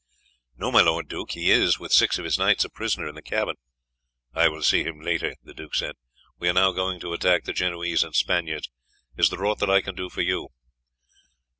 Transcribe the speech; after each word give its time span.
"No, 0.57 0.71
my 0.71 0.81
lord 0.81 1.07
duke, 1.09 1.33
he 1.33 1.51
is, 1.51 1.77
with 1.77 1.91
six 1.93 2.17
of 2.17 2.25
his 2.25 2.39
knights, 2.39 2.65
a 2.65 2.71
prisoner 2.71 3.07
in 3.07 3.13
the 3.13 3.21
cabin." 3.21 3.55
"I 4.33 4.47
will 4.47 4.63
see 4.63 4.81
him 4.83 4.99
later," 4.99 5.35
the 5.43 5.53
duke 5.53 5.75
said; 5.75 5.93
"we 6.39 6.49
are 6.49 6.53
now 6.53 6.71
going 6.71 6.99
to 7.01 7.13
attack 7.13 7.43
the 7.43 7.53
Genoese 7.53 8.01
and 8.03 8.15
Spaniards. 8.15 8.71
Is 9.15 9.29
there 9.29 9.45
aught 9.45 9.59
that 9.59 9.69
I 9.69 9.79
can 9.79 9.93
do 9.93 10.09
for 10.09 10.21
you?" 10.21 10.47